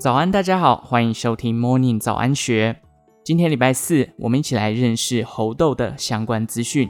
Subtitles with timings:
[0.00, 2.74] 早安，大家好，欢迎收听 Morning 早安学。
[3.22, 6.88] 今天礼拜四，我们一起来认识猴痘的相关资讯。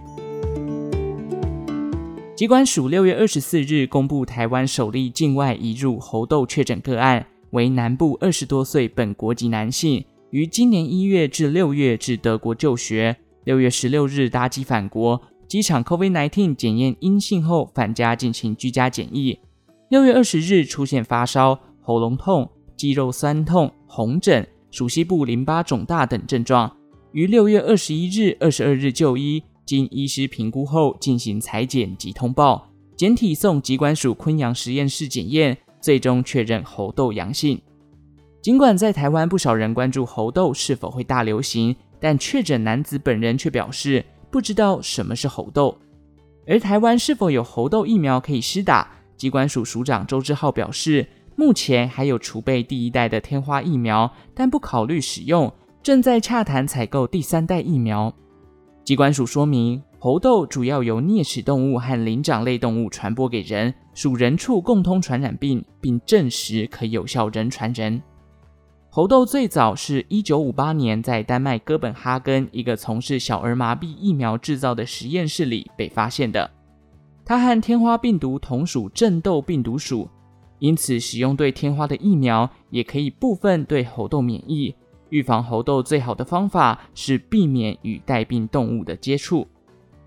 [2.37, 19.41] 疾管署六月二十四日公布台湾首例境外移入猴痘确诊个案，为南部二十多岁本国籍男性，于今年一月至六月至德国就学，六月十六日搭机返国，机场 COVID-19 检验阴性后返家进行居家检疫。
[19.89, 22.49] 六月二十日出现发烧、喉咙痛。
[22.81, 26.75] 肌肉酸痛、红疹、属膝部淋巴肿大等症状，
[27.13, 37.61] 于六月二十一日、二十二日就医，经医师评估后进行裁剪及通报，检体送疾管署昆阳实验室检验，最终确认猴痘阳性。
[38.41, 45.77] 尽管在台湾不少人关注猴痘是否会大流行，但确诊男子本人却表示不知道什么是猴痘。
[46.47, 48.91] 而台湾是否有猴痘疫苗可以施打？
[49.19, 51.07] 疾管署署长周志浩表示。
[51.41, 55.51] 目前还有储备第一代的天花疫苗，但不考虑使用，
[55.83, 58.15] 正在洽谈采购第三代疫苗。
[58.85, 68.03] 疾管署说明，猴痘主要由啮齿动物和灵长类动物传播给人，属人畜共通传染病，并证实可有效人传人。
[68.91, 76.51] 猴痘最早是一九五八年在丹麦哥本哈根一个从事小儿麻痹疫苗制造的实验室里被发现的，
[77.25, 80.07] 它和天花病毒同属正痘病毒属。
[80.61, 84.75] 因此，使用对天花的疫苗也可以部分对猴痘免疫。
[85.09, 89.45] 预防猴痘最好的方法是避免与带病动物的接触。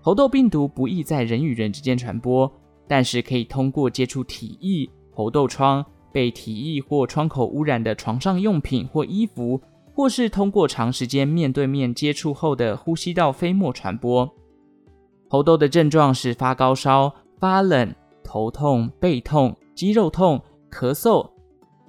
[0.00, 2.50] 猴痘病毒不易在人与人之间传播，
[2.88, 9.60] 但是可以通过接触体液、猴痘疮、被体液或创口污染的床上用品或衣服，
[9.92, 14.32] 或是通过长时间面对面接触后的呼吸道飞沫传播。
[15.28, 19.54] 猴痘的症状是发高烧、发冷、头痛、背痛。
[19.74, 21.30] 肌肉痛、咳嗽，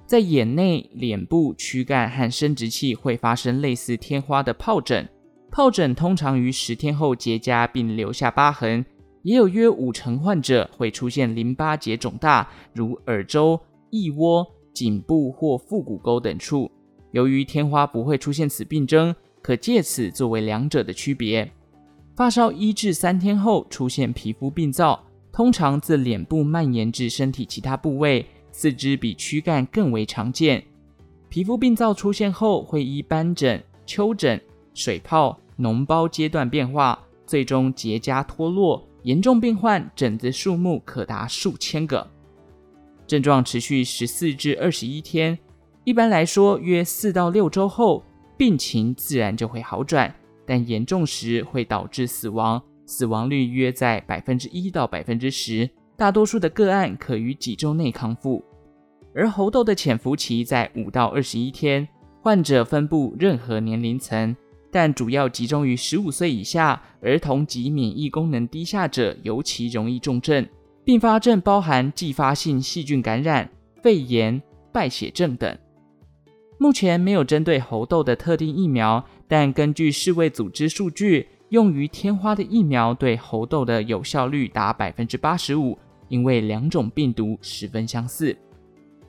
[0.06, 5.08] 在眼内、脸部、躯干和生殖器会发生类似天花的疱疹，
[5.50, 8.84] 疱疹通常于十天后结痂并留下疤痕，
[9.22, 13.60] 也有约五成患者会出现淋巴结肿大，如耳周、
[13.90, 16.70] 腋窝、颈部或腹股沟等处。
[17.12, 21.50] 由于天花不会出现此病征，可借此作为两者的区别。
[22.16, 25.05] 发烧一至三天后出现皮肤病灶。
[25.36, 30.64] 通常自脸部蔓延至身体其他部位，四肢比躯干更为常见。
[31.28, 34.40] 皮肤病灶出现后，会依斑疹、丘疹、
[34.72, 38.82] 水泡、脓包阶段变化，最终结痂脱落。
[39.02, 42.10] 严重病患疹子数目可达数千个。
[43.06, 45.38] 症状持续十四至二十一天，
[45.84, 48.02] 一般来说约四到六周后，
[48.38, 50.14] 病情自然就会好转，
[50.46, 52.62] 但严重时会导致死亡。
[52.86, 58.42] 死亡率约在百分之一到百分之十，大多数的个案可于几周内康复。
[59.14, 61.86] 而猴痘的潜伏期在五到二十一天，
[62.22, 64.34] 患者分布任何年龄层，
[64.70, 70.46] 但主要集中于十五岁以下儿童及免疫功能低下者，尤其容易重症。
[70.84, 73.50] 并发症包含继发性细菌感染、
[73.82, 74.40] 肺炎、
[74.72, 75.58] 败血症等。
[76.58, 81.26] 目前没有针对猴痘的特定疫苗，但根据世卫组织数据。
[81.50, 88.36] 用于天花的疫苗对猴痘的有效率达百分之八十五，因为两种病毒十分相似。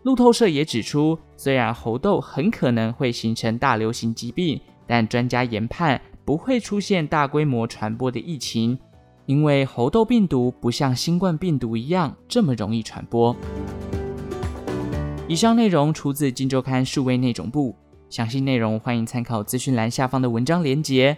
[0.03, 8.77] 路透社也指出，虽然猴痘很可能会形成大流行疾病，但专家研判不会出现大规模传播的疫情，
[9.25, 13.35] 因为猴痘病毒不像新冠病毒一样这么容易传播。
[15.27, 17.75] 以上内容出自《金周刊》数位内容部，
[18.09, 21.17] 详细内容欢迎参考资讯栏下方的文章连结。